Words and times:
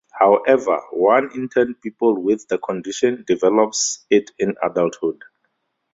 However, 0.13 0.81
one 0.93 1.29
in 1.35 1.47
ten 1.49 1.75
people 1.75 2.19
with 2.19 2.47
the 2.47 2.57
condition 2.57 3.23
develops 3.27 4.03
it 4.09 4.31
in 4.39 4.55
adulthood. 4.63 5.21